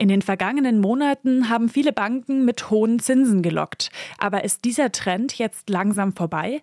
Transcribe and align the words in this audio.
In 0.00 0.08
den 0.08 0.22
vergangenen 0.22 0.80
Monaten 0.80 1.50
haben 1.50 1.68
viele 1.68 1.92
Banken 1.92 2.46
mit 2.46 2.70
hohen 2.70 3.00
Zinsen 3.00 3.42
gelockt. 3.42 3.90
Aber 4.16 4.44
ist 4.44 4.64
dieser 4.64 4.92
Trend 4.92 5.36
jetzt 5.36 5.68
langsam 5.68 6.14
vorbei? 6.14 6.62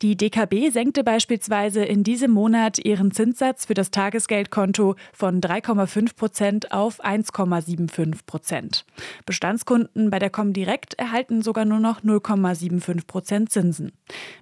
Die 0.00 0.16
DKB 0.16 0.70
senkte 0.70 1.04
beispielsweise 1.04 1.84
in 1.84 2.02
diesem 2.02 2.30
Monat 2.30 2.78
ihren 2.78 3.10
Zinssatz 3.10 3.66
für 3.66 3.74
das 3.74 3.90
Tagesgeldkonto 3.90 4.96
von 5.12 5.42
3,5 5.42 6.16
Prozent 6.16 6.72
auf 6.72 7.04
1,75 7.04 8.24
Prozent. 8.24 8.86
Bestandskunden 9.26 10.08
bei 10.08 10.18
der 10.18 10.30
Comdirect 10.30 10.94
erhalten 10.94 11.42
sogar 11.42 11.66
nur 11.66 11.80
noch 11.80 12.00
0,75 12.00 13.06
Prozent 13.06 13.52
Zinsen. 13.52 13.92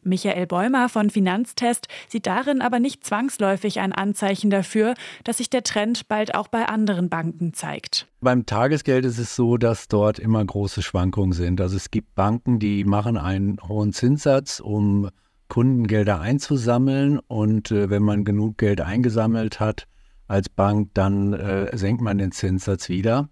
Michael 0.04 0.46
Bäumer 0.46 0.88
von 0.88 1.10
Finanztest 1.10 1.88
sieht 2.06 2.28
darin 2.28 2.60
aber 2.60 2.78
nicht 2.78 3.04
zwangsläufig 3.04 3.80
ein 3.80 3.92
Anzeichen 3.92 4.50
dafür, 4.50 4.94
dass 5.24 5.38
sich 5.38 5.50
der 5.50 5.64
Trend 5.64 6.06
bald 6.06 6.36
auch 6.36 6.46
bei 6.46 6.66
anderen 6.66 7.08
Banken 7.08 7.52
zeigt. 7.52 8.06
Beim 8.26 8.44
Tagesgeld 8.44 9.04
ist 9.04 9.20
es 9.20 9.36
so, 9.36 9.56
dass 9.56 9.86
dort 9.86 10.18
immer 10.18 10.44
große 10.44 10.82
Schwankungen 10.82 11.32
sind. 11.32 11.60
Also 11.60 11.76
es 11.76 11.92
gibt 11.92 12.16
Banken, 12.16 12.58
die 12.58 12.82
machen 12.82 13.16
einen 13.16 13.56
hohen 13.68 13.92
Zinssatz, 13.92 14.58
um 14.58 15.10
Kundengelder 15.46 16.20
einzusammeln 16.20 17.20
und 17.28 17.70
äh, 17.70 17.88
wenn 17.88 18.02
man 18.02 18.24
genug 18.24 18.58
Geld 18.58 18.80
eingesammelt 18.80 19.60
hat 19.60 19.86
als 20.26 20.48
Bank, 20.48 20.90
dann 20.94 21.34
äh, 21.34 21.78
senkt 21.78 22.02
man 22.02 22.18
den 22.18 22.32
Zinssatz 22.32 22.88
wieder. 22.88 23.28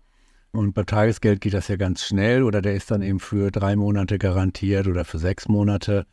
Und 0.52 0.74
bei 0.74 0.84
Tagesgeld 0.84 1.40
geht 1.40 1.54
das 1.54 1.66
ja 1.66 1.74
ganz 1.74 2.04
schnell 2.04 2.44
oder 2.44 2.62
der 2.62 2.76
ist 2.76 2.92
dann 2.92 3.02
eben 3.02 3.18
für 3.18 3.50
drei 3.50 3.74
Monate 3.74 4.18
garantiert 4.18 4.86
oder 4.86 5.04
für 5.04 5.18
sechs 5.18 5.48
Monate. 5.48 6.06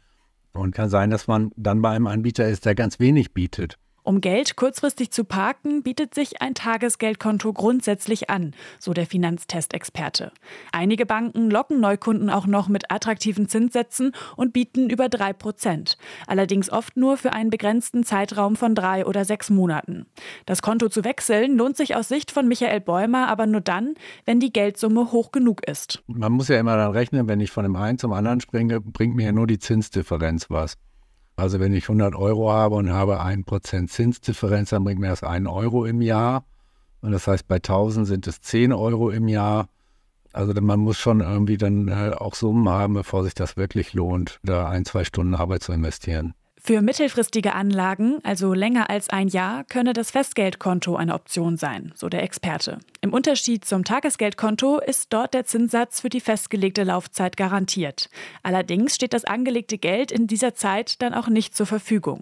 Und 0.53 0.73
kann 0.73 0.89
sein, 0.89 1.11
dass 1.11 1.27
man 1.27 1.51
dann 1.55 1.83
bei 1.83 1.91
einem 1.91 2.07
Anbieter 2.07 2.49
ist, 2.49 2.65
der 2.65 2.73
ganz 2.73 2.99
wenig 2.99 3.31
bietet. 3.31 3.77
Um 4.03 4.19
Geld 4.19 4.55
kurzfristig 4.55 5.11
zu 5.11 5.23
parken, 5.25 5.83
bietet 5.83 6.15
sich 6.15 6.41
ein 6.41 6.55
Tagesgeldkonto 6.55 7.53
grundsätzlich 7.53 8.29
an, 8.29 8.53
so 8.79 8.93
der 8.93 9.05
Finanztestexperte. 9.05 10.31
Einige 10.71 11.05
Banken 11.05 11.51
locken 11.51 11.79
Neukunden 11.79 12.29
auch 12.29 12.47
noch 12.47 12.67
mit 12.67 12.91
attraktiven 12.91 13.47
Zinssätzen 13.47 14.13
und 14.35 14.53
bieten 14.53 14.89
über 14.89 15.07
drei 15.07 15.33
Prozent. 15.33 15.97
Allerdings 16.25 16.71
oft 16.71 16.97
nur 16.97 17.17
für 17.17 17.33
einen 17.33 17.51
begrenzten 17.51 18.03
Zeitraum 18.03 18.55
von 18.55 18.73
drei 18.73 19.05
oder 19.05 19.23
sechs 19.23 19.49
Monaten. 19.49 20.07
Das 20.45 20.61
Konto 20.61 20.89
zu 20.89 21.03
wechseln 21.03 21.55
lohnt 21.55 21.77
sich 21.77 21.95
aus 21.95 22.07
Sicht 22.07 22.31
von 22.31 22.47
Michael 22.47 22.81
Bäumer 22.81 23.27
aber 23.27 23.45
nur 23.45 23.61
dann, 23.61 23.95
wenn 24.25 24.39
die 24.39 24.51
Geldsumme 24.51 25.11
hoch 25.11 25.31
genug 25.31 25.67
ist. 25.67 26.03
Man 26.07 26.31
muss 26.31 26.47
ja 26.47 26.59
immer 26.59 26.75
dann 26.75 26.91
rechnen, 26.91 27.27
wenn 27.27 27.39
ich 27.39 27.51
von 27.51 27.63
dem 27.63 27.75
einen 27.75 27.97
zum 27.99 28.13
anderen 28.13 28.41
springe, 28.41 28.81
bringt 28.81 29.15
mir 29.15 29.25
ja 29.25 29.31
nur 29.31 29.47
die 29.47 29.59
Zinsdifferenz 29.59 30.49
was. 30.49 30.77
Also 31.41 31.59
wenn 31.59 31.73
ich 31.73 31.85
100 31.85 32.13
Euro 32.13 32.51
habe 32.51 32.75
und 32.75 32.91
habe 32.91 33.19
1% 33.19 33.87
Zinsdifferenz, 33.87 34.69
dann 34.69 34.83
bringt 34.83 34.99
mir 34.99 35.09
das 35.09 35.23
1 35.23 35.49
Euro 35.49 35.85
im 35.85 35.99
Jahr. 35.99 36.45
Und 37.01 37.13
das 37.13 37.25
heißt, 37.25 37.47
bei 37.47 37.55
1000 37.55 38.05
sind 38.05 38.27
es 38.27 38.41
10 38.41 38.71
Euro 38.71 39.09
im 39.09 39.27
Jahr. 39.27 39.67
Also 40.33 40.53
man 40.61 40.79
muss 40.79 40.99
schon 40.99 41.19
irgendwie 41.19 41.57
dann 41.57 41.87
äh, 41.87 42.11
auch 42.15 42.35
Summen 42.35 42.69
haben, 42.69 42.93
bevor 42.93 43.23
sich 43.23 43.33
das 43.33 43.57
wirklich 43.57 43.95
lohnt, 43.95 44.39
da 44.43 44.69
ein, 44.69 44.85
zwei 44.85 45.03
Stunden 45.03 45.33
Arbeit 45.33 45.63
zu 45.63 45.71
investieren. 45.71 46.35
Für 46.63 46.83
mittelfristige 46.83 47.55
Anlagen, 47.55 48.19
also 48.21 48.53
länger 48.53 48.91
als 48.91 49.09
ein 49.09 49.29
Jahr, 49.29 49.63
könne 49.63 49.93
das 49.93 50.11
Festgeldkonto 50.11 50.95
eine 50.95 51.15
Option 51.15 51.57
sein, 51.57 51.91
so 51.95 52.07
der 52.07 52.21
Experte. 52.21 52.77
Im 53.01 53.13
Unterschied 53.13 53.65
zum 53.65 53.83
Tagesgeldkonto 53.83 54.77
ist 54.77 55.11
dort 55.11 55.33
der 55.33 55.43
Zinssatz 55.43 56.01
für 56.01 56.09
die 56.09 56.19
festgelegte 56.19 56.83
Laufzeit 56.83 57.35
garantiert. 57.35 58.11
Allerdings 58.43 58.93
steht 58.93 59.13
das 59.13 59.25
angelegte 59.25 59.79
Geld 59.79 60.11
in 60.11 60.27
dieser 60.27 60.53
Zeit 60.53 61.01
dann 61.01 61.15
auch 61.15 61.29
nicht 61.29 61.55
zur 61.55 61.65
Verfügung. 61.65 62.19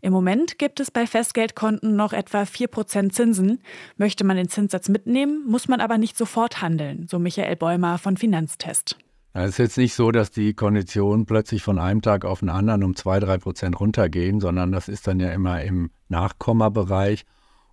Im 0.00 0.14
Moment 0.14 0.58
gibt 0.58 0.80
es 0.80 0.90
bei 0.90 1.06
Festgeldkonten 1.06 1.94
noch 1.94 2.14
etwa 2.14 2.44
4% 2.44 3.10
Zinsen. 3.10 3.60
Möchte 3.98 4.24
man 4.24 4.38
den 4.38 4.48
Zinssatz 4.48 4.88
mitnehmen, 4.88 5.44
muss 5.46 5.68
man 5.68 5.82
aber 5.82 5.98
nicht 5.98 6.16
sofort 6.16 6.62
handeln, 6.62 7.08
so 7.10 7.18
Michael 7.18 7.56
Bäumer 7.56 7.98
von 7.98 8.16
Finanztest. 8.16 8.96
Es 9.34 9.50
ist 9.50 9.58
jetzt 9.58 9.78
nicht 9.78 9.94
so, 9.94 10.10
dass 10.10 10.30
die 10.30 10.52
Konditionen 10.52 11.24
plötzlich 11.24 11.62
von 11.62 11.78
einem 11.78 12.02
Tag 12.02 12.26
auf 12.26 12.40
den 12.40 12.50
anderen 12.50 12.84
um 12.84 12.94
zwei, 12.94 13.18
drei 13.18 13.38
Prozent 13.38 13.80
runtergehen, 13.80 14.40
sondern 14.40 14.72
das 14.72 14.88
ist 14.88 15.06
dann 15.06 15.20
ja 15.20 15.30
immer 15.30 15.62
im 15.62 15.90
Nachkommabereich. 16.08 17.24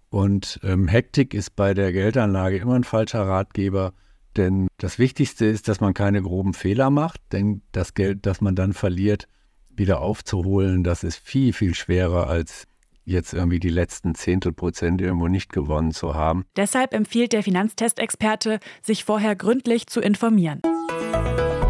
Und 0.09 0.59
ähm, 0.63 0.87
Hektik 0.87 1.33
ist 1.33 1.55
bei 1.55 1.73
der 1.73 1.91
Geldanlage 1.91 2.57
immer 2.57 2.75
ein 2.75 2.85
falscher 2.85 3.27
Ratgeber, 3.27 3.93
denn 4.37 4.69
das 4.77 4.99
Wichtigste 4.99 5.45
ist, 5.45 5.67
dass 5.67 5.81
man 5.81 5.93
keine 5.93 6.21
groben 6.21 6.53
Fehler 6.53 6.89
macht, 6.89 7.19
denn 7.33 7.61
das 7.73 7.93
Geld, 7.93 8.25
das 8.25 8.39
man 8.39 8.55
dann 8.55 8.73
verliert, 8.73 9.27
wieder 9.75 10.01
aufzuholen, 10.01 10.83
das 10.83 11.03
ist 11.03 11.17
viel, 11.17 11.51
viel 11.51 11.75
schwerer 11.75 12.27
als 12.27 12.65
jetzt 13.05 13.33
irgendwie 13.33 13.59
die 13.59 13.69
letzten 13.69 14.15
Zehntel 14.15 14.53
Prozent 14.53 15.01
irgendwo 15.01 15.27
nicht 15.27 15.51
gewonnen 15.51 15.91
zu 15.91 16.13
haben. 16.13 16.45
Deshalb 16.55 16.93
empfiehlt 16.93 17.33
der 17.33 17.43
Finanztestexperte, 17.43 18.59
sich 18.81 19.03
vorher 19.03 19.35
gründlich 19.35 19.87
zu 19.87 19.99
informieren. 19.99 20.61